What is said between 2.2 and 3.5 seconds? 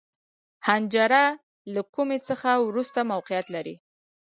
څخه وروسته موقعیت